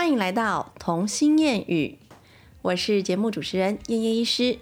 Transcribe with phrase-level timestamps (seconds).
[0.00, 1.98] 欢迎来到童心谚语，
[2.62, 4.56] 我是节目主持人燕燕医师。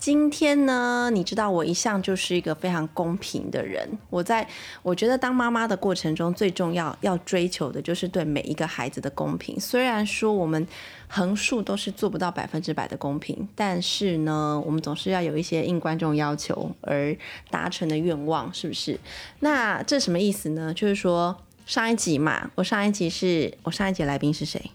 [0.00, 3.88] 今天呢，你知道我一向就是一个非常公平的人。
[4.10, 4.48] 我在
[4.82, 9.60] 我觉得当妈妈的过程中，最重要要追求的就是对每一个孩子的公平。
[9.60, 10.66] 虽然说我们
[11.06, 17.16] 横竖都是做不到百分之百的公平，但是呢，我们总是要有一些应观众要求而
[17.48, 18.98] 达成的愿望，是不是？
[19.38, 20.74] 那这什么意思呢？
[20.74, 21.36] 就是说
[21.68, 24.70] 上一集嘛，我上一集是我上一集来宾是谁？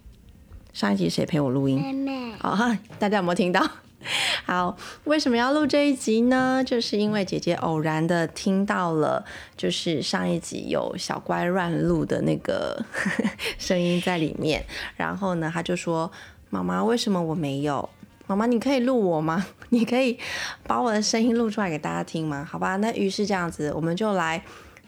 [0.74, 1.82] 上一集谁陪我录音？
[1.82, 3.68] 妹妹，好哈， 大家有没有听到？
[4.46, 6.64] 好，为什么要录这一集呢？
[6.64, 9.26] 就是因为姐姐偶然的听到了，
[9.58, 12.86] 就是上一集有小乖乱录的那个
[13.58, 14.64] 声音在里面，
[14.96, 16.12] 然后呢，她就说
[16.52, 17.90] ：“妈妈，为什么我没有？
[18.28, 19.44] 妈妈，你可以录我吗？
[19.70, 20.20] 你可以
[20.68, 22.48] 把我的声音录出来给大家听吗？
[22.48, 24.44] 好吧，那于是这样子，我们就来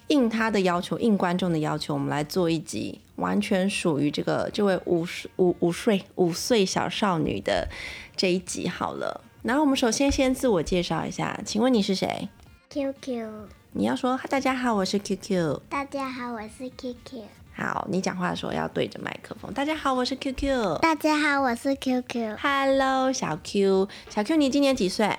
[0.07, 7.67] 应他的要求，应观众的要求，我们来做一集完全属于这个这位五十五五岁五岁小少女的。”
[8.15, 12.29] 这一集好了，然后我们首先先自我介绍一下，请问你是谁
[12.69, 13.29] ？QQ。
[13.73, 15.59] 你要说大家好，我是 QQ。
[15.67, 17.23] 大家好，我是 QQ。
[17.53, 19.53] 好，你讲话的时候要对着麦克风。
[19.53, 20.79] 大家好，我是 QQ。
[20.79, 22.37] 大家好，我是 QQ。
[22.37, 25.17] Hello，小 Q，小 Q，你今年几岁？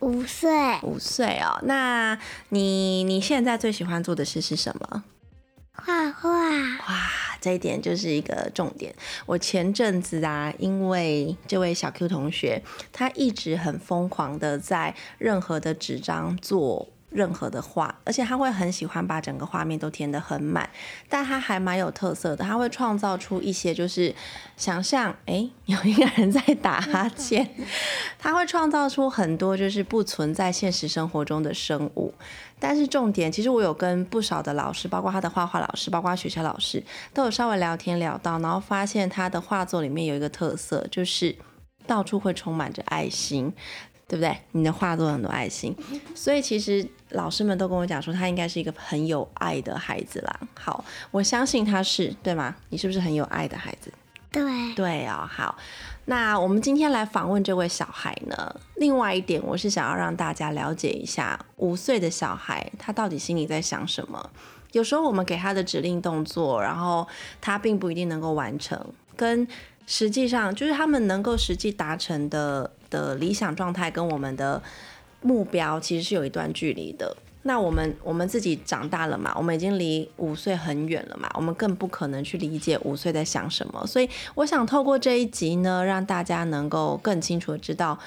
[0.00, 0.50] 五岁。
[0.82, 2.18] 五岁哦，那
[2.50, 5.04] 你你现在最喜欢做的事是什么？
[5.72, 6.30] 画画。
[6.88, 7.10] 哇。
[7.42, 8.94] 这一点就是一个重点。
[9.24, 20.68] 我前阵子啊，因为这位小 Q 同学，他一直很疯狂的在任何的纸张做任何的画，而且他会很喜欢把整个画面都填得很满。
[21.08, 24.14] 但他还蛮有特色的，他会创造出一些就是
[24.56, 27.48] 想象，哎，有一个人在打哈欠，
[28.18, 32.14] 他会创造出很多就是不存在现实生活中的生物。
[32.58, 36.82] 但是重点，其实我有跟不少的老师，包括他的画画老师，包括学校老师，
[37.14, 41.34] 都有稍微聊天聊到，然后发现他的画作里面有一个特色，就是
[41.86, 43.50] 到处会充满着爱心，
[44.06, 44.36] 对不对？
[44.52, 45.74] 你的画作很多爱心，
[46.14, 50.40] 所以其实老师们都跟我讲说，他应该是一个很有爱的孩子啦。
[50.54, 52.54] 好，我相信他是，对吗？
[52.68, 53.92] 你是不是很有爱的孩子？
[54.30, 54.42] 对，
[54.74, 55.56] 对哦，好。
[56.06, 58.60] 那我们今天来访问这位小孩呢？
[58.76, 64.30] 另外一点，我是想要让大家了解一下五岁的小孩他到底心里在想什么。
[64.72, 67.06] 有时候我们给他的指令动作，然后
[67.40, 68.84] 他并不一定能够完成，
[69.16, 69.46] 跟
[69.86, 74.62] 实际上就是他们能够实际达成的的理想状态，跟我们的
[75.22, 77.16] 目标其实是有一段距离的。
[77.42, 83.86] 那我们我们自己长大了嘛，我们已经离五岁很远了嘛，我们更不可能去理解五岁在想什么。
[83.86, 87.98] 所以我想透过这一集呢，让大家能够更清楚的知道。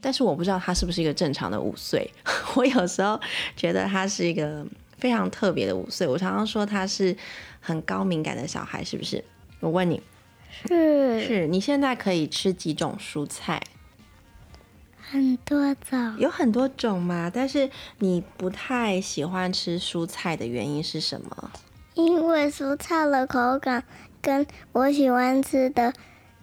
[0.00, 2.10] 但是我不知道他是不是一个正常的五岁。
[2.54, 3.20] 我有时候
[3.56, 4.66] 觉得他是一个
[4.96, 6.06] 非常特别的五岁。
[6.06, 7.16] 我常常说他是
[7.60, 9.22] 很高敏感的小孩，是不是？
[9.60, 10.02] 我问你，
[10.68, 11.46] 是是。
[11.46, 13.60] 你现在可以吃几种蔬菜？
[15.10, 21.50] 很多种，有很多种嘛，但是你不太喜欢吃蔬菜的原因是什么？
[21.94, 23.82] 因为蔬菜的口感
[24.20, 25.94] 跟我喜欢吃的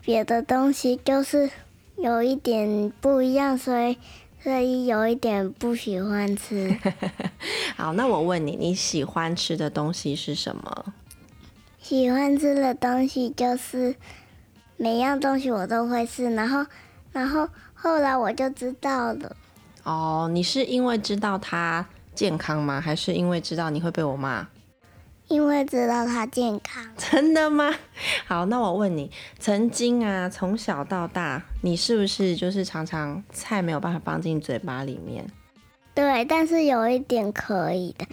[0.02, 1.50] 别的东西就是
[1.98, 3.98] 有一点不一样，所以
[4.42, 6.76] 所以有一点不喜欢吃。
[7.78, 10.94] 好，那我问你，你喜欢吃的东西是什么？
[11.80, 13.96] 喜欢吃的东西就是
[14.76, 16.66] 每样东西我都会吃，然后
[17.12, 17.48] 然后。
[17.76, 19.36] 后来我就知道了。
[19.84, 22.82] 哦，你是因为知道他健康吗？
[22.82, 24.48] 还是因为知道你会被我骂？
[25.28, 26.84] 因为知道他健康。
[26.98, 27.74] 真的吗？
[28.26, 35.28] 好，那我问你，曾经啊，从小到大，你是不是就是常常菜没有办法放进嘴巴里面？
[35.94, 38.06] 对，但是有一点可以的。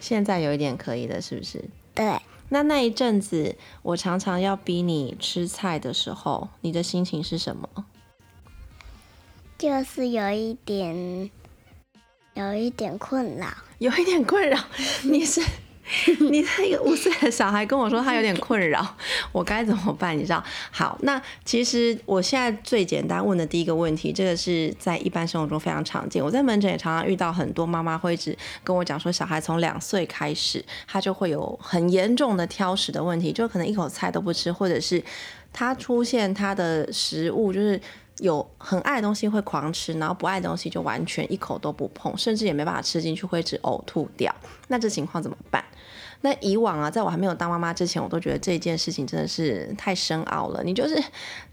[0.00, 1.64] 现在有一点可以的，是不是？
[1.94, 2.18] 对。
[2.50, 7.68] 那那一阵子，我常常要逼你吃菜的时候，你的心情是什么？
[9.56, 11.30] 就是有一点，
[12.34, 13.46] 有一点困扰，
[13.78, 14.58] 有一点困扰。
[15.04, 15.40] 你是
[16.18, 18.96] 你那个五岁的小孩跟我说他有点困扰，
[19.30, 20.18] 我该怎么办？
[20.18, 20.42] 你知道？
[20.72, 26.22] 好，那其实我现在最简单问的第一个问题，这个是在一般生活中非常常见。
[26.22, 35.02] 我在门诊也常常遇到很多妈妈会一直跟我讲说，小孩从两岁开始，他就会有很严重的挑食的问题，就可能一口菜都不吃，或者是
[35.52, 37.80] 他出现他的食物就是。
[38.24, 44.34] 有很爱的东西会狂吃，然后不爱的东西就完全一口都不碰，甚至也没办法吃进去，会只呕吐掉。
[44.68, 45.62] 那这情况怎么办？
[46.24, 50.64] 那以往啊，在我还没有当妈妈之前，我都觉得这件事情真的是太深奥了。
[50.64, 50.98] 你就是，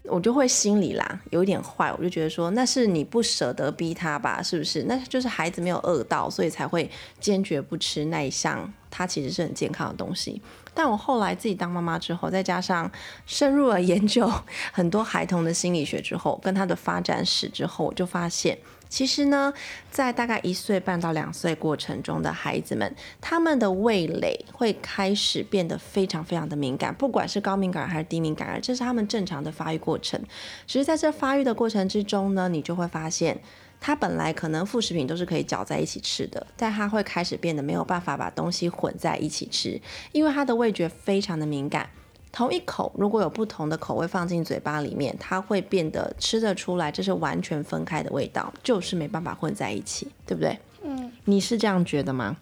[0.04, 4.42] 我就会心里啦有一点坏，我就觉得说，那是你不舍得逼他吧？
[4.42, 4.84] 是不是？
[4.84, 6.90] 那就是孩子没有饿到，所以才会
[7.20, 10.40] 坚决不吃那一项它其实是很健康的东西。
[10.72, 12.90] 但我后来自己当妈妈之后，再加上
[13.26, 14.26] 深入了研究
[14.72, 18.56] 很多孩童的心理学之后，跟他的发展史之后，我就发现。
[18.92, 19.50] 其实呢，
[19.90, 30.20] 在大概一岁半到两岁过程中的孩子们，他们的味蕾会开始变得非常非常的敏感，不管是高敏感还是低敏感，这是他们正常的发育过程。
[30.66, 33.40] 只是在这发育的过程之中呢，你就会发现，
[33.80, 39.80] 他本来可能副食品都是可以搅在一起吃的，但他会开始变得没有办法把东西混在一起吃，
[40.12, 41.88] 因为他的味觉非常的敏感。
[42.32, 50.58] 同一口如果有不同的口味放进嘴巴里面，它会变得吃得出来，这是完全分开的味道，就是没办法混在一起，对不对？
[50.82, 52.36] 嗯，你是这样觉得吗？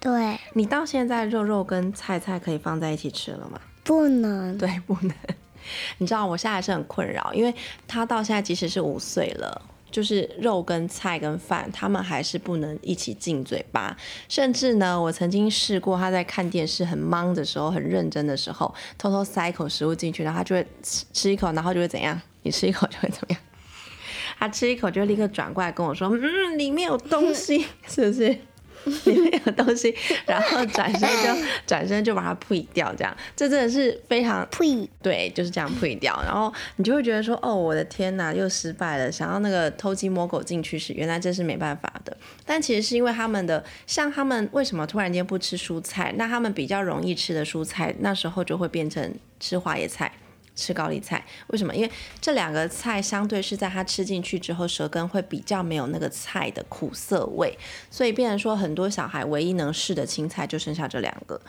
[0.00, 3.60] 对，你到现在肉肉跟菜菜可以放在一起吃了吗？
[3.84, 4.56] 不能。
[4.56, 5.14] 对，不能。
[5.98, 7.54] 你知道我现在是很困扰，因为
[7.86, 9.62] 他到现在即使是五岁了。
[9.94, 13.96] 就是肉跟菜跟饭，他们还是不能一起进嘴巴。
[14.28, 22.20] 甚至呢，我曾经试过他在看电视很忙的时候、很认真的时候，偷偷塞一口食物进去，然后他就会吃吃一口，然后就会怎样？
[22.42, 23.38] 你吃一口就会怎么样？
[24.40, 28.36] 他吃一口就立刻转过来跟我说：“嗯，里面有东西， 是不是？”
[29.04, 29.94] 里面有东西，
[30.26, 36.20] 然后转身就 转身就把它呸掉，这样，这真的是非常呸，对，就是这样呸掉。
[36.24, 39.10] 然后你就会觉得说，哦，我的天哪，又失败了。
[39.10, 42.16] 想要那个偷鸡摸狗进去时，原来这是没办法的。
[42.44, 46.12] 但其实是因为他们的，像他们为什么突然间不吃蔬菜？
[46.16, 50.12] 那他们比较容易吃的蔬菜，那时候就会变成吃花椰菜。
[50.54, 51.74] 吃高丽菜，为什么？
[51.74, 51.90] 因为
[52.20, 57.58] 这两个菜相对是在它吃进去之后，舌根会比较没有那个菜的苦涩味，
[57.90, 61.40] 所以变成说很多小孩唯一能试的青菜就剩下这两个。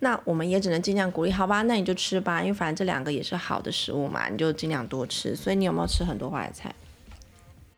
[0.00, 1.62] 那我们也只能尽量鼓励，好吧？
[1.62, 5.34] 那你就吃吧，因为反正这两个也是好的食物嘛，你就尽量多吃。
[5.34, 6.74] 所以你有没有吃很多花椰菜？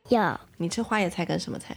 [0.09, 0.41] 有。
[0.57, 1.77] 你吃花椰菜跟什么菜？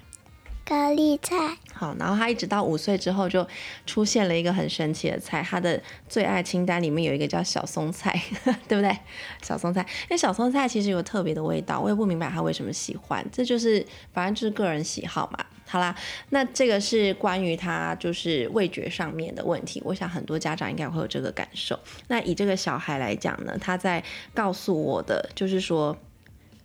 [0.63, 3.45] 高丽菜，好，然后他一直到五岁之后就
[3.85, 8.21] 出现了一个很神奇的菜，他的最爱清单里面有一个叫小松菜，
[8.69, 8.95] 对不对？
[9.41, 15.45] 小松菜，因为小松菜其实有特别的味道，我也不明白他为什么喜欢，这就是反正就是个人喜好嘛。
[15.67, 15.95] 好啦，
[16.29, 21.77] 那这个是关于他就是味觉上面的问题，我想很多家长应该会有这个感受。
[22.07, 24.03] 那以这个小孩来讲呢，他在
[24.33, 25.97] 告诉我的就是说。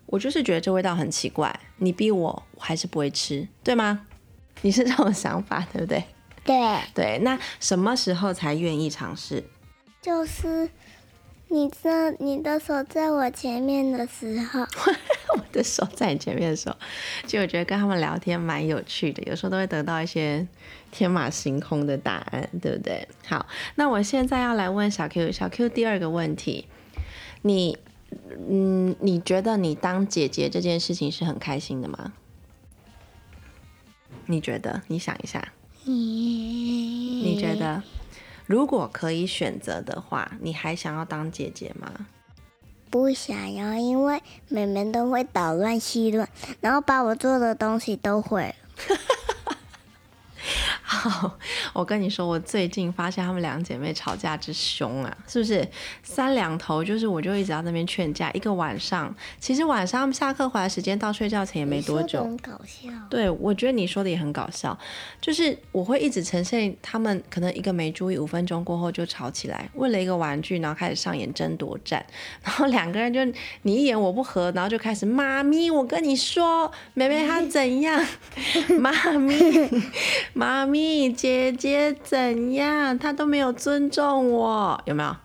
[0.07, 4.07] 我就是觉得这味道很奇怪，你逼我，我还是不会吃，对吗？
[4.63, 6.03] 你是这种想法，对不对？
[6.45, 7.19] 对对。
[7.23, 9.43] 那什么时候才愿意尝试？
[10.01, 10.71] 就是
[11.49, 14.61] 你这你的手在我前面的时候，
[15.37, 16.77] 我的手在你前面的时候，
[17.27, 20.47] 就我觉得跟他们聊天蛮有趣的，有时候都会得到一些
[20.93, 23.07] 天马行空的答案，对不对？
[23.27, 23.45] 好，
[23.75, 26.69] 那我现在要来问小 Q，小 Q 第二个问题，
[27.43, 27.77] 你。
[28.49, 32.13] 嗯，你觉得你当姐姐这件事情是很开心的吗？
[34.27, 34.83] 你觉得？
[34.89, 35.53] 你想一下，
[35.85, 37.83] 你觉得
[38.47, 42.07] 如果可以选择的话，你还想要当姐姐吗？
[42.91, 46.29] 不想要，因为妹妹都会捣乱戏乱，
[46.61, 48.55] 然后把我做的东西都毁。
[50.89, 51.37] 好，
[51.75, 55.67] 我跟你说，我最近发现她们两姐妹吵架之凶啊，是不是
[56.05, 56.85] 三两头？
[56.85, 62.89] 就是我就一直在那边劝架，一个晚上，其实晚上下课回来时间到睡觉前也没多久，很搞笑。
[63.11, 64.79] 对，我觉得你说的也很搞笑，
[65.21, 72.07] 就是我会一直呈现她们可能一个没注意，五分钟过后就吵起来，为了一个玩具，然后开始上演争夺战，
[72.45, 73.21] 然后两个人就
[73.63, 78.01] 你一言我不合，然后就开始妈咪，我跟你说，妹妹她怎样，
[78.79, 79.35] 妈咪，
[80.33, 80.76] 妈咪。
[80.77, 82.99] 你姐姐怎样？
[82.99, 85.17] 她都没有尊重我，有没有？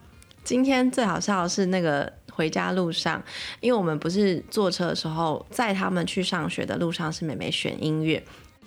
[0.45, 3.21] 今天最好笑的是那个回家路上，
[3.59, 8.23] 因为我们不是坐车的时候，在他们去上学的路上是妹妹选音乐，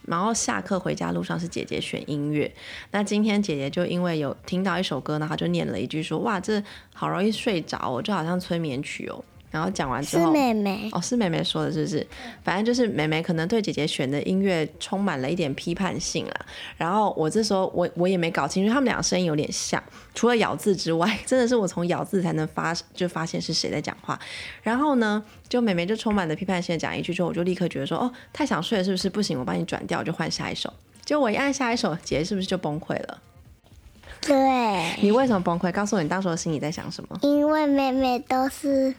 [0.07, 2.53] 然后下课回家路上是姐姐选音乐。
[2.91, 6.63] 那今天姐姐就因为有听到一首歌呢，她就念了一句说：“哇，这
[6.93, 9.25] 好容易睡着哦，就好像催眠曲哦。”
[9.55, 12.05] 然后讲完之后，是妹妹哦，是妹妹说的，是不是？
[12.43, 16.47] 反正就是妹妹可能对姐姐选的音乐充满了一点批判性啦。
[16.77, 19.81] 然后我这时候我我也没搞清楚，他们俩声音有点像，
[20.13, 24.19] 除了咬字之外， 真的是我从咬字才能发就发现是谁在讲话。
[24.61, 29.09] 然后呢，就妹妹就充满了批判性的讲一句之后，我就立刻觉得说，哦，太想睡了，是不是？
[29.09, 30.73] 不行，我帮你转掉，就换下一首。
[31.05, 33.21] 就我一按下一首，姐姐是不是就崩溃了？
[34.21, 35.01] 对。
[35.01, 35.71] 你为什么崩溃？
[35.71, 37.17] 告诉我你当时的心里在想什么？
[37.23, 38.93] 因为妹妹都是。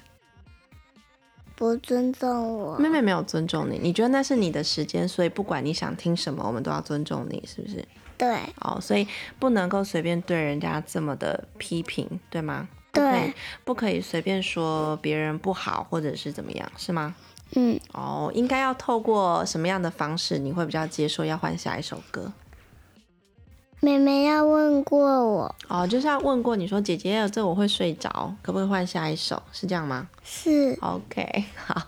[1.55, 3.79] 不尊重我，妹妹没有尊重你。
[3.81, 7.85] 你觉得那是你的时间，所以不管你想听什么，我们都要尊重你，是不是？
[8.17, 8.37] 对。
[8.59, 9.07] 哦，所以
[9.39, 12.67] 不能够随便对人家这么的批评，对吗？
[12.91, 13.33] 对。
[13.63, 17.15] 不可以随便说别人不好，或者是怎么样，是吗？
[17.55, 17.79] 嗯。
[17.93, 22.31] 哦，应该要透过什么样的方式，你会比较接受要换下一首歌？
[23.85, 29.39] 妹妹要问过我，哦，就是要问过你说姐姐这我会睡着，可不可以换下一首？
[29.51, 30.07] 是这样吗？
[30.23, 31.79] 是 OK， 好，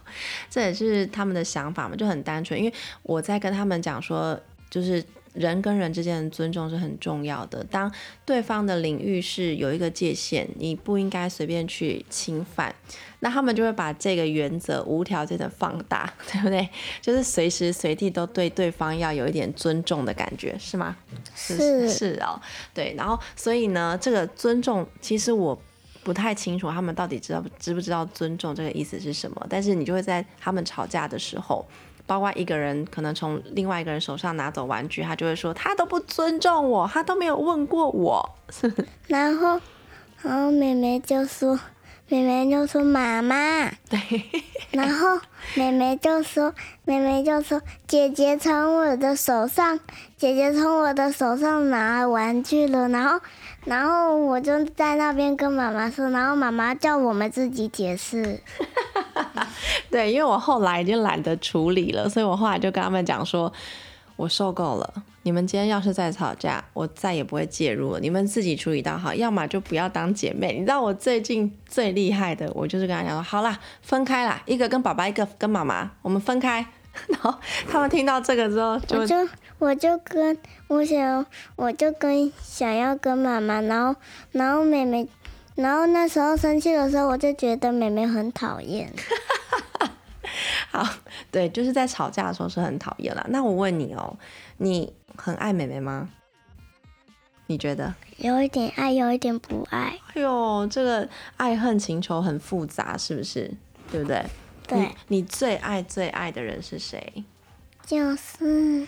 [0.48, 2.60] 这也是他们的想法嘛，就很单纯。
[2.60, 4.40] 因为我在跟他们讲说，
[4.70, 5.04] 就是
[5.38, 7.64] 人跟人之间的尊重是很重要的。
[7.66, 7.92] 当
[8.26, 12.74] 对方的领域是有一个界限，你不应该随便去侵犯，
[13.20, 16.68] 那他们就会把这个原则无条件的放大，对不对？
[17.02, 20.96] 就是随时随地都对对方要有一点尊重的感觉，是吗？
[21.36, 22.40] 是是哦，
[22.74, 22.94] 对。
[22.98, 25.60] 然后所以呢，这个尊重其实我。
[26.04, 31.68] 不太清楚他们到底知道知不知道尊重这个意思是什么，但是你就会在他们吵架的时候，
[32.08, 38.28] 包括一个人可能从另外一个人手上拿走玩具，他就会说他都不尊重我，他都没有问过我。
[39.08, 39.62] 然后，
[40.24, 41.60] 然后妹妹就说，
[42.10, 44.00] 妹妹就说妈妈，对，
[44.72, 45.20] 然后
[45.56, 46.54] 妹妹就说，
[46.86, 49.80] 妹妹就说姐姐从我的手上，
[50.18, 53.20] 姐姐从我的手上拿玩具了，然后。
[53.66, 58.40] 然后我就在那边跟妈妈说，然后妈妈叫我们自己解释。
[59.92, 63.52] 对，因为我后来已经懒得处理了，所以我后来就跟他们讲说，
[64.18, 64.94] 我受够了。
[65.24, 68.00] 你们今天要是再吵架，我再也不会介入了。
[68.00, 70.54] 你们自己处理到好，要么就不要当姐妹。
[70.54, 76.66] 你知道我最近最厉害的，我就是跟他讲说，好啦，分开啦，一个跟爸爸，一个跟妈妈，我们分开。
[77.10, 77.36] 然后
[77.70, 79.16] 他们听到这个之后，就就
[79.60, 80.36] 我就跟
[80.68, 81.24] 我想，
[81.56, 84.00] 我就跟想要跟妈妈，然后
[84.32, 85.08] 然后妹妹，
[85.54, 88.92] 然后那时候生气的时候，我就觉得妹妹很讨厌。
[90.72, 90.88] 好，
[91.32, 93.26] 对，就是在吵架的时候是很讨厌了。
[93.30, 94.18] 那我问你哦，
[94.58, 96.10] 你很爱妹妹吗？
[97.48, 97.94] 你觉得？
[98.18, 99.98] 有一点爱，有一点不爱。
[100.14, 103.52] 哎呦，这个爱恨情仇很复杂，是不是？
[103.92, 104.26] 对不对？
[104.68, 107.24] 对，你最爱最爱的人是谁？
[107.86, 108.86] 就是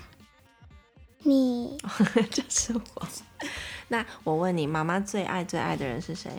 [1.20, 1.78] 你，
[2.30, 3.08] 就是我。
[3.88, 6.30] 那我问你，妈妈最爱最爱的人是谁？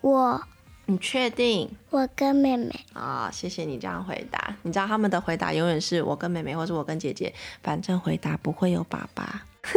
[0.00, 0.42] 我。
[0.90, 1.70] 你确定？
[1.90, 2.68] 我跟妹妹。
[2.94, 4.52] 啊，谢谢你这样回答。
[4.62, 7.32] 你知道他们的回答永远是我跟妹妹，或是我跟姐姐，
[7.62, 9.42] 反正回答不会有爸爸。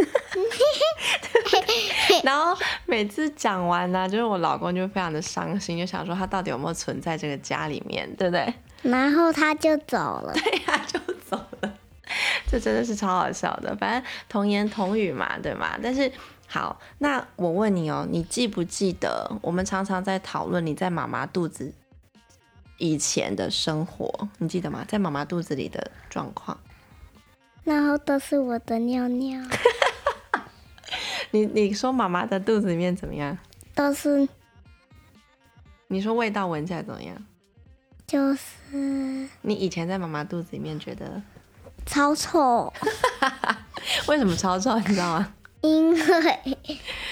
[2.24, 8.52] 然后每次讲完呢，就是我老公就非常的伤心，就想说他到底有没有存在这个家里面，对不对？
[8.82, 10.32] 然后他就走了。
[10.34, 10.98] 对呀，就
[11.30, 11.72] 走了。
[12.50, 13.76] 这真的是超好笑的。
[13.76, 15.78] 反正童言童语嘛，对吗？
[15.80, 16.10] 但是
[16.54, 21.74] 好，那我问你哦，你记不记得我们常常在讨论你在妈妈肚子
[22.78, 24.28] 以前的生活？
[24.38, 24.84] 你记得吗？
[24.86, 26.56] 在妈妈肚子里的状况？
[27.64, 29.42] 然后都是我的尿尿。
[31.32, 33.36] 你你说妈妈的肚子里面怎么样？
[33.74, 34.28] 都是。
[35.88, 37.16] 你说味道闻起来怎么样？
[38.06, 39.28] 就是。
[39.42, 41.20] 你以前在妈妈肚子里面觉得
[41.84, 42.72] 超臭。
[44.06, 44.78] 为什么超臭？
[44.78, 45.34] 你知道吗？
[45.66, 45.98] 因为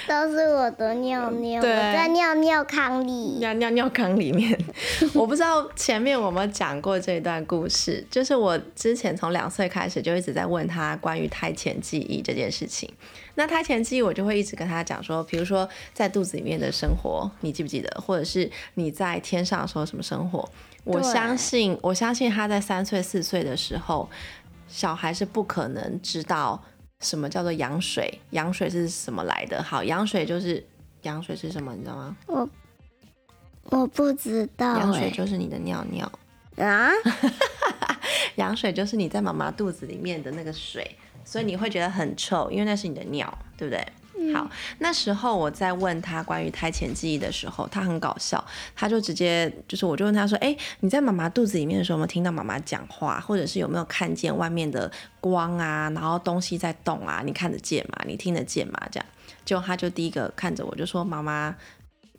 [0.06, 4.58] 都是我的尿尿，我在尿尿坑里，尿尿尿坑里面。
[5.14, 12.92] 我不知道前面我们讲过这段故事，就是我之前从两岁开始就一直在问他关于胎前记忆这件事情。
[13.36, 17.88] 那胎前记忆，我就会一直跟他讲说，比如说在肚子里面的生活，你记不记得？
[18.02, 20.46] 或者是你在天上的时候什么生活？
[20.84, 24.10] 我相信，我相信他在三岁四岁的时候，
[24.68, 26.62] 小孩是不可能知道。
[27.02, 28.20] 什么叫做羊水？
[28.30, 29.62] 羊水是什么来的？
[29.62, 30.64] 好，羊水就是
[31.02, 31.74] 羊水是什么？
[31.74, 32.16] 你知道吗？
[32.26, 32.48] 我
[33.64, 34.78] 我不知道。
[34.78, 36.10] 羊水就是你的尿尿
[36.56, 36.88] 啊！
[38.36, 43.86] 羊水就是你在妈妈肚子里面的那个水，所以你会觉得很臭，因为那是你的尿，对不对？
[44.30, 57.22] 好，那时候我在问他关于胎前记忆的时候，他很搞笑，他就直接就是，我就问他说：“哎，你在妈妈肚子里面的时候，有没有听到妈妈讲话，或者是有没有看见外面的光啊，然后东西在动啊？
[57.24, 58.04] 你看得见吗？
[58.06, 59.06] 你听得见吗？”这样，
[59.44, 61.54] 就他就第一个看着我就说：“妈妈。”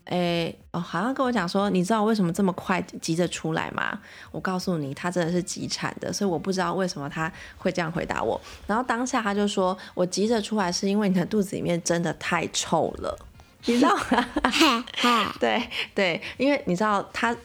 [0.06, 3.98] 哎哦，好像跟我讲说，你知道我为什么这么快急着出来吗？
[4.32, 8.40] 我告诉你，他真的是急产的，所以我不知道为什么他会这样回答我。
[8.68, 13.18] 然后当下他就说，我急着出来是因为你的肚子里面真的太臭了，
[13.66, 15.34] 你知道吗？
[15.40, 17.36] 对对，因为你知道他。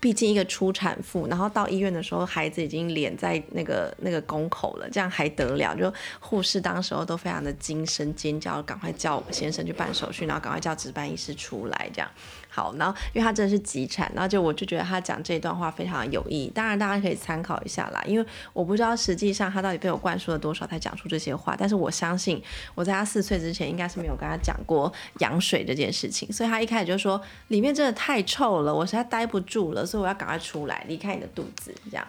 [0.00, 5.74] 毕竟一个初产妇，然后到医院的时候，孩子已经脸在那个那个宫口了，这样还得了？
[5.74, 12.10] 就护士当时候都非常的惊声尖叫，赶快叫我先生去办手续，然后赶快叫值班医师出来，这样。
[12.54, 18.02] 好，然后因为他真的是急产，然后就我就觉得他讲这段话非常有意义，当然大家可以参考一下啦。
[18.06, 22.42] 因为我不知道实际上他到底被我灌输了多少才讲出这些话，但是我相信
[22.74, 27.18] 我在他四岁之前应该是没有跟他讲过羊水这件事情，所以他一开始就说
[27.48, 32.06] 里面真的太臭了，我实在待不住了，所以我要赶快出来离开你的肚子，这样。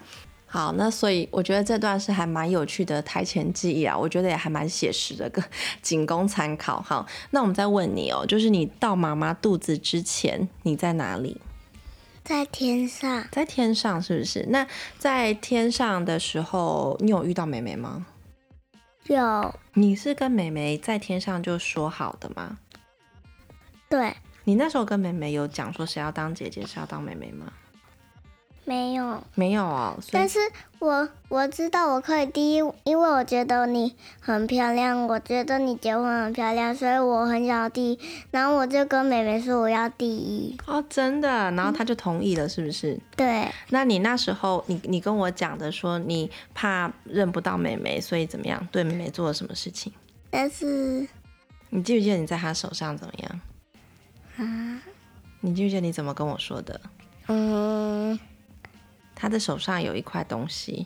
[0.54, 5.44] 好，那所以我觉得这段是还蛮有趣的台前记忆啊，我觉得也还蛮写实的，个
[5.82, 6.80] 仅供参考。
[6.80, 11.42] 好，那我们再问你哦，就是你到妈妈肚子之前，你在哪里？
[12.24, 14.46] 在天上，在天上是不是？
[14.50, 14.68] 那
[15.00, 18.06] 在天上的时候，你有遇到妹妹吗？
[19.08, 19.56] 有。
[19.74, 22.60] 你是跟妹妹在天上就说好的吗？
[23.90, 24.14] 对。
[24.44, 27.52] 你那时候跟妹妹有讲说谁要当姐姐，谁要当妹妹吗？
[28.66, 29.98] 没有，没有哦。
[30.12, 30.40] 但是
[30.80, 38.00] 我我知道我可以第一，因为我觉得你很漂亮，我觉得你结婚很漂亮，所以我很想要第一。
[38.32, 40.56] 然后我就跟妹妹说我要第一。
[40.66, 41.28] 哦，真的？
[41.52, 42.98] 然后她就同意了，是不是？
[43.18, 43.50] 对。
[43.70, 48.66] 那你那时候，你你跟我讲的说你怕认不到妹妹，所以怎么样？
[48.72, 49.92] 对妹妹做了什么事情？
[50.30, 51.06] 但是，
[51.70, 53.42] 你记不记得你在她手上怎么样？
[54.38, 54.82] 啊？
[55.42, 56.80] 你记不记得你怎么跟我说的？
[57.28, 58.18] 嗯。
[59.24, 60.86] 他的手上有一块东西，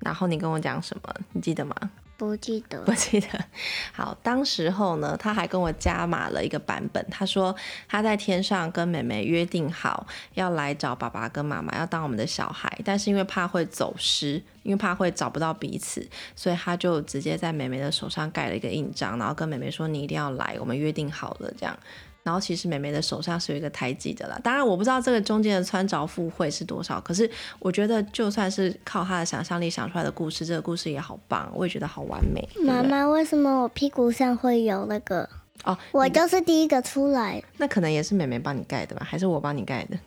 [0.00, 1.14] 然后你跟我讲什么？
[1.34, 1.76] 你记得吗？
[2.16, 3.28] 不记得，不记得。
[3.92, 7.06] 好，当时候呢，他还跟我加码了一个版本。
[7.10, 7.54] 他说
[7.86, 21.78] 他在天上跟妹妹约定好要来找爸爸跟妈妈，要当我们的小孩，但是因为怕会走失，因为怕会找不到彼此，所以他就直接在妹妹的手上盖了一个印章，然后跟妹妹说：“你一定要来，我们约定好了。”这样。
[22.24, 32.48] 然后其实美美的手上是有一个胎记的啦，当然我不知道这个中间的穿着附会是多少，可是我觉得就算是靠她的想象力想出来的故事，这个故事也好棒，我也觉得好完美。
[32.64, 35.28] 妈妈，为什么我屁股上会有那个？
[35.64, 37.42] 哦，我就是第一个出来。
[37.58, 39.98] 那可能也是美美帮你盖的吧，还是我帮你盖的？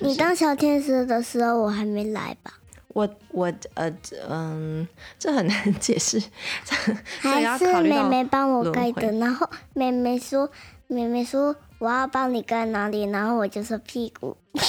[0.00, 2.54] 你当小天使的时候，我还没来吧？
[2.88, 3.88] 我我呃
[4.28, 4.88] 嗯，
[5.20, 6.20] 这很难解释，
[7.22, 9.12] 还是妹妹帮我盖的。
[9.12, 10.50] 然后妹妹说。
[10.90, 14.36] 妹妹说：“我要帮你盖哪里？”然后我就说：“屁股。”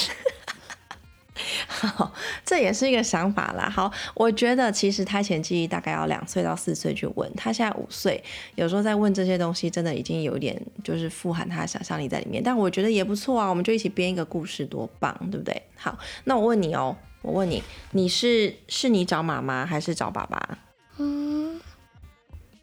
[1.66, 2.12] 好，
[2.44, 3.68] 这也是一个想法啦。
[3.68, 8.22] 好，我觉得其实胎前记忆大概要两岁到四岁去问，他现在五岁，
[8.54, 12.40] 有时候在问这些东西，真的已经有点就是富含他的想象力在里面。
[12.40, 15.60] 但我觉得也不错啊，我们就一起编一个故事，多棒，对不对？
[15.74, 20.58] 好，那我问你哦，我问你，你是是你找妈妈还是找爸爸？
[20.98, 21.60] 嗯，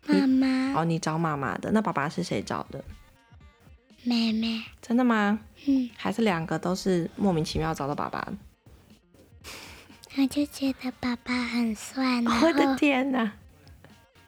[0.06, 0.80] 妈妈。
[0.80, 2.82] 哦，你找妈妈的，那爸爸是谁找的？
[4.04, 5.40] 妹妹，真的吗？
[5.68, 8.28] 嗯，还是两个都是莫名其妙找到爸爸。
[10.18, 12.22] 我就觉得爸爸很帅。
[12.42, 13.32] 我的天哪！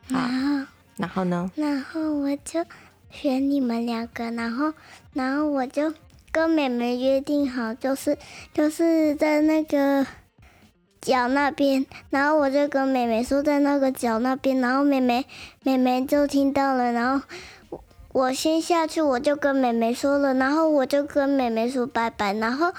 [0.09, 1.49] 然后，然后呢？
[1.55, 2.65] 然后我就
[3.09, 4.73] 选你们两个，然后，
[5.13, 5.93] 然后我就
[6.31, 8.17] 跟妹妹约定好，就是
[8.53, 10.05] 就是在那个
[10.99, 15.25] 脚那边，然后我就跟妹妹说在那个脚那边，然后妹妹
[15.63, 17.25] 妹妹就听到了，然后。
[18.13, 22.73] 我先下去，我就跟妹妹说了，然后我就跟妹妹说拜拜，然后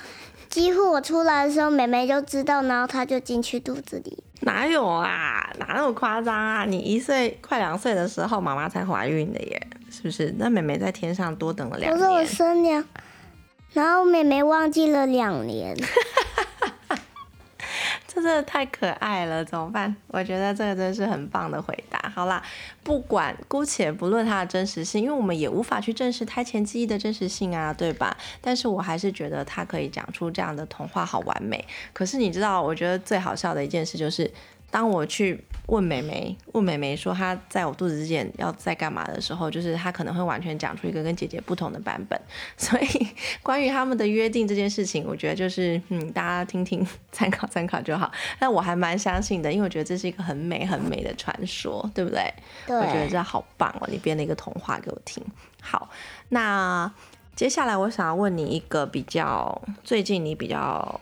[0.51, 4.23] 几乎我出来的时候，妹妹就知道，然后她就进去肚子里。
[4.41, 5.51] 哪有啊？
[5.59, 6.65] 哪那么夸张啊？
[6.67, 10.35] 你一岁快两岁的时候，妈妈才怀孕的耶，是不是？
[10.37, 11.99] 那妹妹在天上多等了两年。
[11.99, 12.85] 我说我生两，
[13.73, 15.75] 然后妹妹忘记了两年。
[18.13, 19.95] 这真的太可爱了，怎么办？
[20.09, 22.13] 我觉得这个真是很棒的回答。
[22.15, 22.43] 好啦，
[22.83, 28.15] 不管姑且不论它的真实性，因为我们也无法去证实胎前记忆的真实性啊，对吧？
[28.41, 31.65] 但是我还是觉得它可以讲出这样的童话，好完美。
[31.95, 34.31] 可是你知道，我觉得最好笑的一件事就是。
[34.73, 35.39] 当我去
[35.73, 42.21] 问美眉，问美眉说她在我肚子之前要在干嘛的时候，就是她可能会完全讲出一个跟姐姐不同的版本。
[42.59, 43.09] 所以
[43.43, 48.13] 关于他们的约定这件事情，我觉得就是嗯，大家听听参考参考就好。
[48.39, 52.23] 但我还蛮相信的，因为我觉得这是一个很美很美的传说，对不对？
[52.67, 52.77] 对。
[52.77, 55.25] 我觉得这好棒哦，你编了一个童话给我听。
[55.63, 55.89] 好，
[56.29, 56.93] 那
[57.35, 61.01] 接下来我想要问你一个比较最近你比较。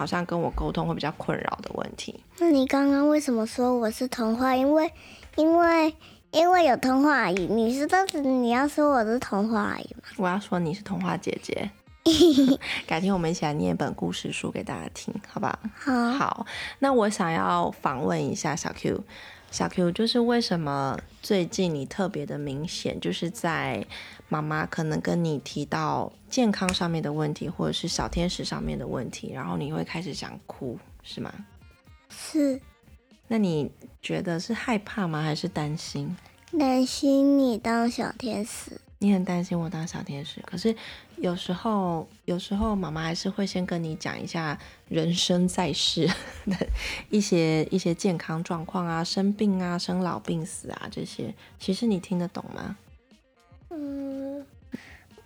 [0.00, 2.18] 好像跟我沟通会比较困扰的问题。
[2.38, 4.56] 那你刚刚为什么说我是童话？
[4.56, 4.90] 因为，
[5.36, 5.94] 因为，
[6.30, 7.44] 因为有童话阿姨。
[7.44, 10.02] 你是当时你要说我是童话阿姨吗？
[10.16, 11.70] 我要说你是童话姐姐。
[12.88, 15.58] 改天我们一起来念一本故事书给大家听，好不好？
[15.74, 16.12] 好。
[16.12, 16.46] 好，
[16.78, 19.04] 那我想要访问一下小 Q。
[19.50, 23.84] 小 Q，就是为什么最近你特别的明显，就是在
[24.30, 31.34] 妈妈可能跟你提到健康上面的问题，或者是小天使上面的问题，然后你会开始想哭，是吗？
[32.08, 32.60] 是。
[33.26, 35.22] 那你觉得是害怕吗？
[35.22, 36.16] 还是担心？
[36.58, 38.80] 担心你当小天使。
[39.02, 40.76] 你很担心我当小天使，可是
[41.16, 46.06] 有时候，有时候妈妈还是会先跟你讲一下人生在世
[46.44, 46.68] 的
[47.08, 52.76] 一些一些健康状况啊，生病啊，生老病死啊这些，其实你听得懂吗？
[53.70, 54.44] 嗯，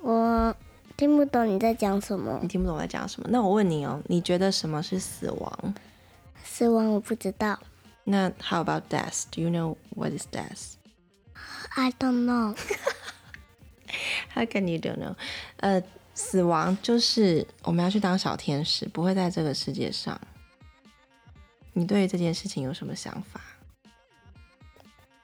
[0.01, 0.55] 我
[0.97, 2.49] 听不懂你在讲什么你。
[2.49, 3.29] 听不懂我在讲什么？
[3.31, 5.75] 那我问你哦，你觉得什么是死亡？
[6.45, 7.59] 死亡我不知道
[8.05, 9.25] 那 How about death?
[9.31, 12.57] Do you know what is death?，I don't know。
[14.35, 15.15] How can you don't know？
[15.57, 15.83] 呃，
[16.15, 20.21] 死亡就是我们要去当小天使，不会在这个世界上。
[21.73, 23.41] 你对于这件事情有什么想法？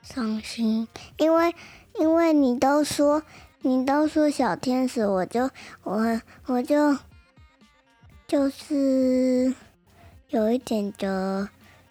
[0.02, 1.54] 伤心，因为
[2.00, 3.22] 因为你都说
[3.62, 5.50] 你都说小天使，我就
[5.82, 6.96] 我我就
[8.26, 9.54] 就是
[10.28, 11.46] 有一点的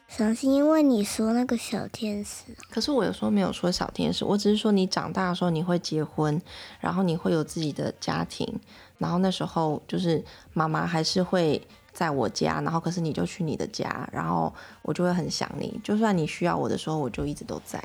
[0.08, 6.42] 伤心，因为你说那个小天使，可是我有时候没有说小天使，我只是说你长大的时候你会结婚，
[6.80, 8.52] 然后你会有自己的家庭，
[8.98, 11.62] 然后那时候就是妈妈还是会
[11.94, 14.52] 在我家，然后可是你就去你的家，然后
[14.82, 17.80] 我就会很想你，就算你需要我的时候，我就一直都在。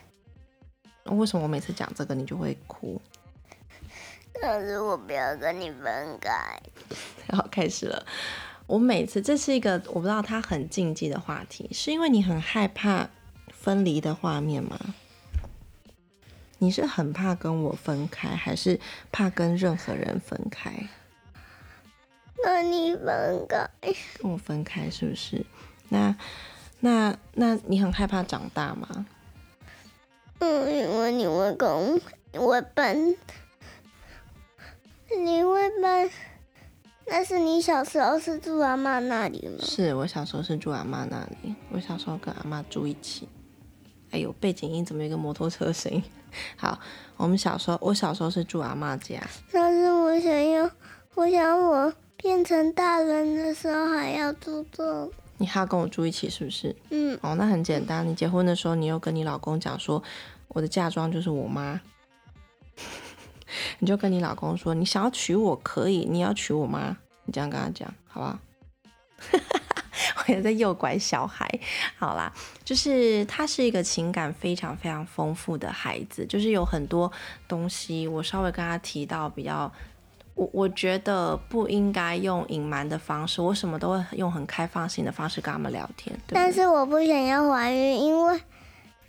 [1.11, 2.99] 为什么我每次讲这个你就会哭？
[4.45, 6.31] 可是我不要跟你分开。
[7.27, 8.05] 然后开始了。
[8.67, 13.09] 我每次这是一个我不知道它很禁忌的话题，是因为你很害怕
[13.51, 14.79] 分离的画面吗？
[16.59, 18.79] 你是很怕跟我分开，还是
[19.11, 20.71] 怕跟任何人分开？
[22.43, 23.67] 跟你分开，
[24.19, 25.45] 跟我分开是不是？
[25.89, 26.15] 那
[26.81, 29.07] 那那你很害怕长大吗？
[30.41, 32.01] 嗯，因为你会跟
[32.33, 33.15] 你会搬，
[35.17, 36.09] 你会搬。
[37.07, 39.59] 那是你小时候是住阿妈那里吗？
[39.63, 43.29] 是我小时候是住阿妈那里，我小时候跟阿妈住一起。
[44.11, 46.03] 哎呦，背景音怎么有一个摩托车声音？
[46.57, 46.79] 好，
[47.17, 49.21] 我们小时候，我小时候是住阿妈家。
[49.53, 50.71] 但是我想要，
[51.15, 55.11] 我想我变成大人的时候还要住这。
[55.37, 56.75] 你还要跟我住一起是不是？
[56.91, 58.09] 嗯，哦，那很简单。
[58.09, 60.03] 你结婚的时候，你又跟你老公讲说，
[60.49, 61.81] 我的嫁妆就是我妈，
[63.79, 68.39] 你就跟你老公说，你想要娶我可以，你要娶我妈，你这样跟他讲，好不好？
[70.19, 71.49] 我也在诱拐小孩。
[71.97, 72.33] 好啦，
[72.65, 77.11] 就是他是一个情感非常非常丰富的孩子，就是有很多
[77.47, 79.71] 东西，我稍微跟他提到比较。
[80.37, 86.13] 我我觉得不应该用隐瞒的方式，我什么都会用很开放性的方式跟他们聊天。
[86.27, 88.41] 对但是我不想要怀孕，因为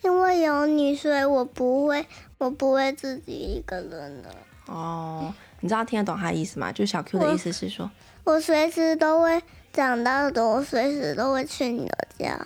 [0.04, 2.06] 因为有你，所以我不会，
[2.38, 4.30] 我不会自己一个人的。
[4.68, 6.72] 哦，你知道听得懂他的意思吗？
[6.72, 7.90] 就小 Q 的意思是说，
[8.24, 12.40] 我随时都会长大的，我随时都会去你的家。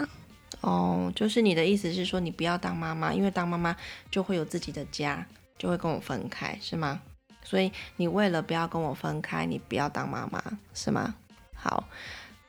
[0.62, 3.76] 哦，就是你的意思是说，你不要当妈妈，因为当妈妈
[4.12, 5.26] 就会有自己的家，
[5.58, 7.02] 就会跟我分开，是吗？
[7.42, 11.16] 所以你为了不要跟我分开，你不要当妈妈，是吗？
[11.56, 11.86] 好，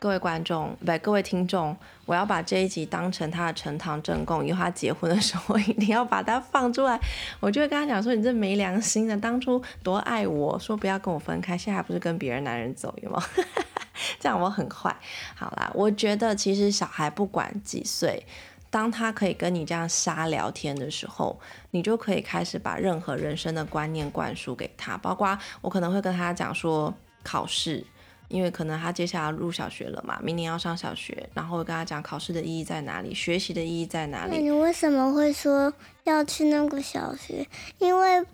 [0.01, 6.99] 各位观众，不，各位听众，我要把这一集当成他的呈堂证供，以后他结婚的时候， 我一定要把它放出来。
[7.39, 13.23] 我就会跟他讲说，你这没良心的，当初多爱我，说不要跟我分开，现在还不是跟别人男人走，有吗？
[14.19, 14.97] 这样我很坏。
[15.37, 18.25] 好啦，我觉得其实小孩不管几岁。
[18.71, 21.39] 当他可以跟你这样瞎聊天的时候，
[21.73, 27.85] 你就可以开始把任何人生的观念灌输给他，包括我可能会跟他讲说考试，
[28.31, 34.37] 因为可能他接下来入小学了嘛，明年要上小学，然后我跟他讲考试的意义在哪里，学习的意义在哪里。
[34.37, 35.73] 那你为什么会说
[36.05, 37.47] 要去那个小学？
[37.79, 38.25] 因为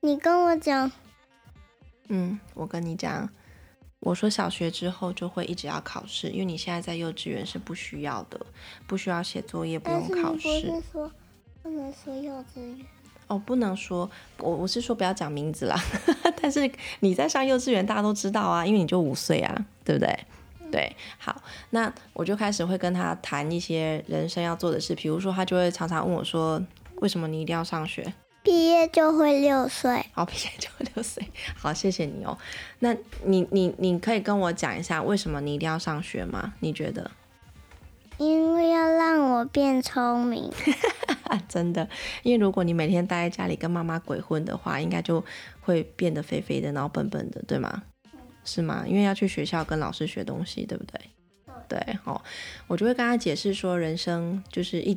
[0.00, 0.90] 你跟我讲，
[2.08, 3.28] 嗯，我跟你讲，
[4.00, 8.44] 我说小学之后就会一直要考试，因为你现在在幼稚园是不需要的，
[8.86, 10.60] 不需要写作业，不用考试。
[10.60, 11.10] 是说
[11.62, 12.86] 不能说幼稚园？
[13.26, 15.76] 哦，不能说，我我是说不要讲名字啦。
[16.40, 20.18] 但是你在上幼稚园，大家都知道啊，因为你就五岁啊，对不对？
[20.70, 26.60] 对，好，那我就开始会跟他谈一些人生要做的事，比如说他就会常常问我说，
[26.96, 28.12] 为什么你一定要上学？
[28.42, 30.04] 毕业就会六岁。
[30.12, 31.26] 好，毕业就会六岁。
[31.56, 32.36] 好，谢谢你哦。
[32.80, 36.52] 那你你你可以跟我讲一下，为什么你一定要上学吗？
[36.60, 37.10] 你觉得？
[38.18, 40.50] 因为要让我变聪明，
[41.24, 41.88] 啊， 真的，
[42.22, 45.24] 因为如果你每天待在家里跟妈妈鬼混的话，应该就
[45.60, 47.82] 会变得肥肥的，然后笨笨的，对吗？
[48.44, 48.84] 是吗？
[48.86, 51.00] 因为要去学校跟老师学东西，对不对？
[51.66, 52.20] 对，哦，
[52.66, 54.96] 我就会跟他解释说，人生就是一，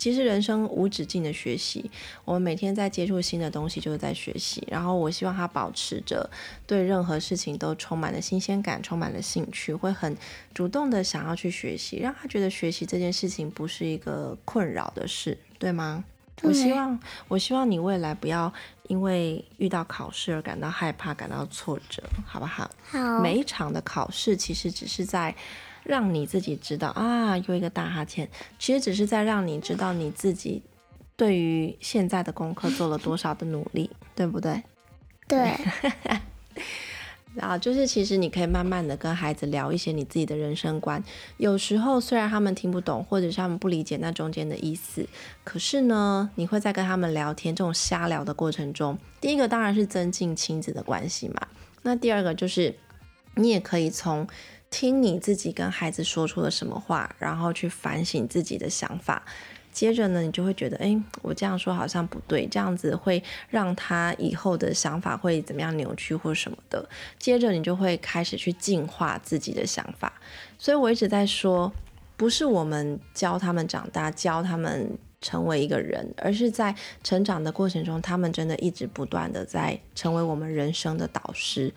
[0.00, 1.90] 其实人生无止境的学习，
[2.24, 4.66] 我们每天在接触新的东西，就是在学习。
[4.70, 6.28] 然后我希望他保持着
[6.66, 10.16] 对任何事情都充满了新鲜感，充满了兴趣，会很
[10.54, 16.02] 主动的想要去学习，让他觉得学习这件事情不是一个困扰的事，对吗？
[16.42, 18.50] 我希望，我希望你未来不要
[18.88, 22.70] 因为遇到考试而感到害怕、感到挫折，好不好？
[22.84, 25.36] 好，每一场的考试其实只是在
[25.84, 30.62] 让你自己知道啊，又一个大哈欠，其实只是在让你知道你自己
[31.16, 34.62] 对于现在的功课做了多少的努力， 对不对？
[35.28, 35.56] 对，
[37.38, 41.02] 啊，就是其实你可以慢慢的跟孩子聊一些你自己的人生观。
[41.36, 45.08] 有时候虽然他们听不懂，或者是他们不理解那中间的意思，
[45.44, 51.46] 可是呢，你会在跟他们聊天这种瞎聊的过程中，第一个当然是增进亲子的关系嘛。
[51.82, 52.74] 那第二个就是
[53.36, 54.26] 你也可以从
[54.70, 59.22] 听你自己跟孩子说出了什么话，然后去反省自己的想法。
[59.72, 66.88] 接着呢，你就会觉得，哎，我这样说好像不对，这样子会让他以后的想法会怎么样扭曲或什么的。
[67.18, 70.12] 接着你就会开始去净化自己的想法。
[70.58, 71.72] 所以我一直在说，
[72.16, 81.72] 不是我们教他们长大，教他们成为一个人，而是在成长的过程中，他们真的一直不断的在成为我们人生的导师。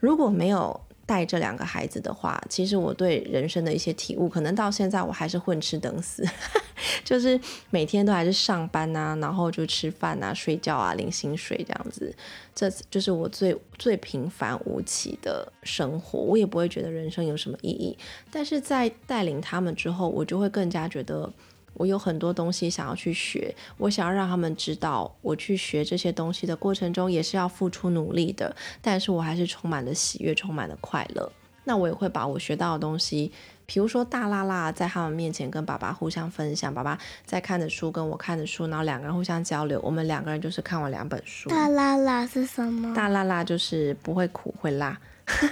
[0.00, 6.22] 如果没有，带这两个孩子的话，其实我对人生的一些体悟，可能到现在我还是混吃等死，
[7.04, 7.40] 就是
[7.70, 12.14] 每天都还是上班啊，然后就吃饭啊、睡觉啊、领薪水这样子，
[12.54, 16.18] 这就是我最最平凡无奇的生活。
[16.18, 17.96] 我也不会觉得人生有什么意义，
[18.30, 21.32] 但是在带领他们之后，我就会更加觉得。
[21.76, 31.30] 我有很多东西想要去学，我想要让他们知道，我去学这些东西的过程中也是要付出努力的，但是我还是充满了喜悦，充满了快乐。
[31.64, 33.32] 那我也会把我学到的东西，
[33.66, 41.50] 比如说大拉拉，在他们面前跟爸爸互相分享，爸爸在看的书跟我看的书，然后两个人互相交流，我们两个人就是看完两本书。
[41.50, 42.94] 大拉拉是什么？
[42.94, 44.96] 大拉拉就是不会苦会辣，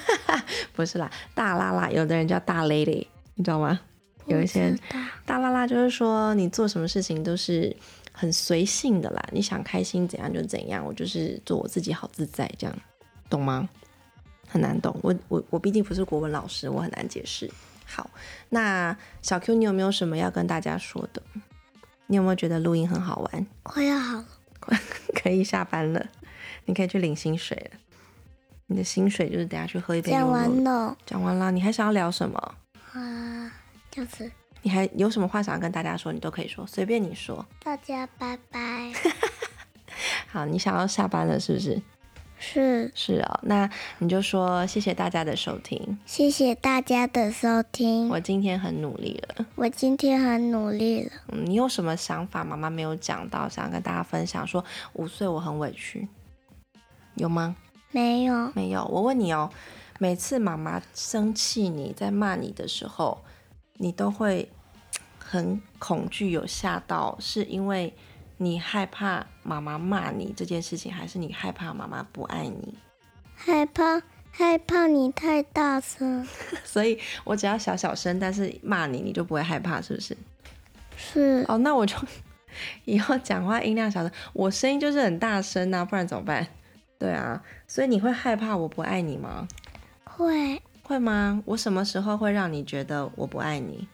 [0.73, 3.81] 不是啦，大拉拉有的人叫大 lady，你知道吗？
[4.27, 4.77] 有一些
[5.27, 7.75] 大拉拉，就是说你做什么事情都是
[8.13, 12.77] 很随性的啦，你想开心怎样就怎样，我就是做我自己好自在这样，
[13.29, 13.69] 懂吗？
[14.47, 17.51] 很难懂，我我我毕竟不是国文老师，我很难解释。
[17.87, 18.09] 好，
[18.49, 21.23] 那小 Q，你有没有什么要跟大家说的？
[22.07, 23.47] 你有没有觉得录音很好玩？
[23.63, 24.79] 快要好了，
[25.15, 26.07] 可以下班了，
[26.67, 27.79] 你可以去领薪水了。
[28.67, 30.11] 你的薪水就是等下去喝一杯。
[30.11, 32.55] 讲完了，讲完了，你还想要聊什么？
[32.93, 33.53] 啊。
[33.95, 34.29] 就是，
[34.63, 36.13] 你还有什么话想要跟大家说？
[36.13, 37.47] 你都可以说，随便你说。
[37.63, 38.93] 大家拜拜。
[40.27, 41.81] 好，你想要下班了是不是？
[42.37, 45.97] 是是哦，那你就说谢谢大家的收听。
[46.05, 48.09] 谢谢大家的收听。
[48.09, 49.47] 我今天很努力了。
[49.55, 51.13] 我今天很努力了。
[51.29, 52.43] 嗯，你有什么想法？
[52.43, 54.45] 妈妈没有讲到，想要跟大家分享。
[54.45, 54.63] 说
[54.95, 56.09] 五岁我很委屈，
[57.15, 57.55] 有吗？
[57.93, 58.85] 没有，没有。
[58.87, 59.49] 我问你哦，
[60.01, 63.23] 每次妈妈生气你在骂你的时候。
[63.77, 64.51] 你都会
[65.19, 67.93] 很恐惧，有吓到，是因为
[68.37, 72.79] 你害怕妈妈骂你这件事情，还是你害怕妈妈不爱你？
[73.35, 76.27] 害怕，害怕你太大声。
[76.65, 80.17] 所以我只要小小声，但是骂你，你就不会害怕，是不是？
[80.97, 81.45] 是。
[81.49, 81.97] 哦，那我就
[82.85, 86.47] 以后讲话音量小声，我声音就是很大声啊，不然怎么办？
[86.97, 89.49] 对啊，所以你会害怕我不爱你吗？
[90.05, 90.63] 会。
[90.85, 91.43] 会吗？
[91.47, 93.89] 我什么时候会让你觉得我不爱你？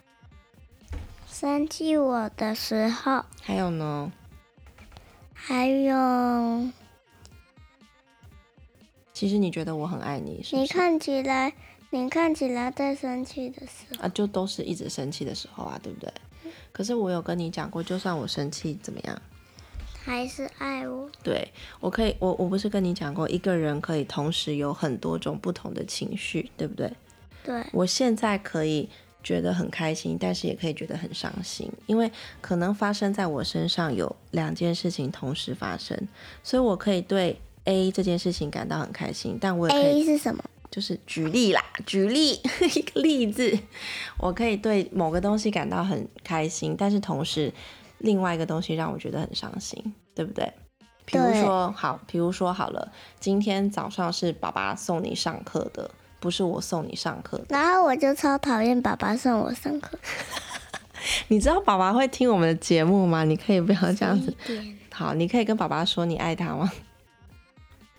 [1.29, 3.25] 生气我的时候。
[3.41, 4.13] 还有呢？
[5.33, 6.69] 还有，
[9.15, 11.55] 其实你觉得我很爱你，是你看起来，
[11.91, 16.13] 你看起来在生气的时候啊，就都是一直生气的时候啊，对不对？
[16.73, 19.23] 可是我有跟你讲过，就算我生气怎么样？
[20.03, 21.09] 还是爱我。
[21.23, 21.47] 对，
[21.79, 26.91] 我可以，我我不是跟你讲过，一个人可以同时有很多种不同的情绪，对不对？
[27.45, 27.63] 对。
[27.73, 28.89] 我现在可以
[29.23, 32.11] 觉得很开心，但是也可以觉得很伤心，因为
[32.41, 35.97] 可能发生在我身上有两件事情同时发生，
[36.43, 40.43] 所以我可以对 A 这件事情感到很开心，但我也可以 A 是什么？
[40.71, 42.41] 就是举例啦，举例
[42.75, 43.59] 一个例子，
[44.19, 47.53] 我可以对某个东西感到很开心，但是同时。
[48.01, 50.53] 另外一个东西让我觉得很伤心，对不对？
[51.07, 57.41] 比如说，好，比如说好了，今天早上是爸爸送你上课的，不是我送你上课。
[57.49, 59.99] 然后我就超讨厌爸爸送我上课。
[61.29, 63.25] 你知道爸爸会听我们的节目吗？
[63.25, 64.37] 你可以不要这样子。
[64.93, 66.71] 好，你可以跟爸爸说你爱他吗？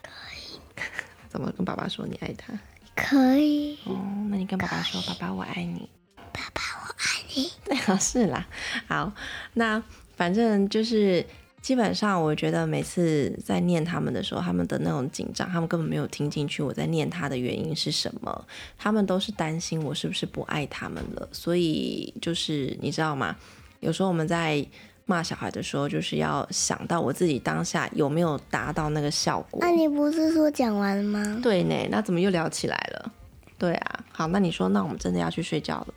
[0.02, 0.60] 可以。
[1.28, 2.54] 怎么跟爸爸说你爱他？
[2.96, 3.78] 可以。
[3.86, 5.90] 哦，那你跟爸爸说，爸爸我爱你。
[6.32, 6.62] 爸爸
[7.64, 8.48] 对啊，是啦。
[8.88, 9.12] 好，
[9.54, 9.82] 那。
[10.18, 11.26] 反正就是
[11.64, 18.46] 基本上，我觉得每次在念他们的时候，他们的那种紧张，他们根本没有听进去我在念他的原因是什么。
[18.78, 21.28] 他们都是担心我是不是不爱他们了。
[21.32, 23.36] 所以就是你知道吗？
[23.80, 24.64] 有时候我们在
[25.06, 29.60] 骂小孩的时候，就是要想到我自己当下有没有达到那个效果。
[29.60, 31.40] 那你不是说讲完了吗？
[31.42, 33.12] 对呢，那怎么又聊起来了？
[33.58, 35.91] 对啊，好，那你说，那我们真的要去睡觉了。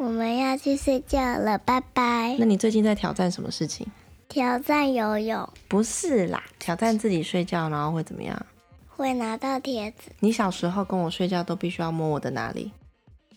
[0.00, 2.34] 我们要去睡觉了，拜拜。
[2.38, 3.86] 那你最近在挑战什么事情？
[4.30, 5.46] 挑战游泳？
[5.68, 8.46] 不是啦，挑战自己睡觉，然后会怎么样？
[8.88, 10.10] 会拿到贴纸。
[10.20, 12.72] 你小时候跟我睡觉都必须要摸我的哪里？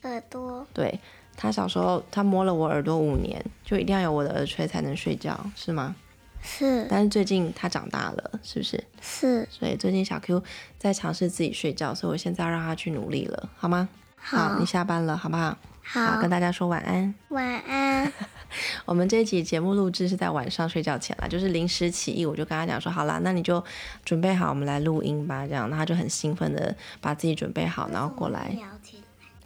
[0.04, 0.66] 耳朵。
[0.74, 0.98] 对
[1.36, 5.94] 他小时候，他摸了我耳朵五年，就一定要有我的耳垂才能睡觉，是吗？
[6.42, 6.88] 是。
[6.90, 8.82] 但是最近他长大了，是不是？
[9.02, 9.46] 是。
[9.52, 10.42] 所以最近小 Q
[10.80, 13.90] 在尝试自己睡觉，所以我现在要让他去努力了，好吗？
[14.16, 14.58] 好。
[14.58, 15.58] 你下班了，好不好？
[15.84, 16.20] 好。
[16.22, 17.14] 跟大家说晚安。
[17.30, 18.12] 晚安。
[18.86, 23.64] 我们这一集节目录制是在晚上睡觉前了，就是临时起意，我就跟他讲说，好啦，那你就
[24.06, 25.48] 准备好，我们来录音吧。
[25.48, 28.50] 这样，那他就很兴奋的把自己准备好，然后过来。
[28.50, 29.02] 聊起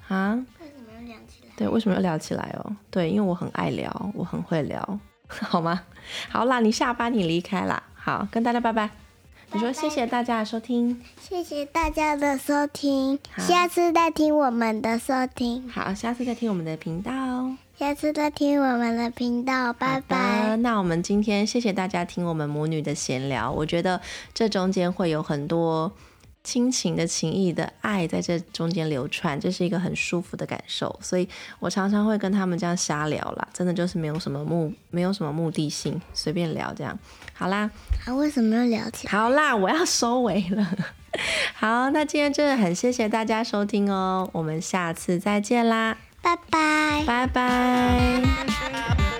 [0.09, 0.33] 来啊？
[0.59, 2.75] 为什么要聊起来对，为什么要聊起来哦？
[2.91, 5.83] 对，因为我很爱聊，我很会聊， 好吗？
[6.29, 9.06] 好啦，你下班你离开啦，好，跟大家拜拜。
[9.53, 15.69] 你说谢谢大家的收听，谢谢大家的收听，下次再听我们的收听。
[15.69, 17.11] 好，下次再听我们的频道，
[17.79, 20.57] 下次再听我们的频道，拜拜。
[20.57, 24.01] 那我们今天谢谢大家听我们母女的闲聊，我觉得
[24.33, 25.93] 这中间会有很多。
[26.47, 31.27] 亲情的情谊的爱在这中间流传，这是一个很舒服的感受，所以
[31.59, 36.97] 我常常会跟他们这样瞎聊啦，真的就是没有什么目，没有什么目的性，随便聊这样。
[37.33, 37.69] 好啦，
[38.05, 39.09] 啊，为什么要聊起？
[39.09, 40.65] 好啦，我要收尾了。
[41.53, 49.16] 好，那今天真的很谢谢大家收听哦，我们下次再见啦，拜拜，拜拜。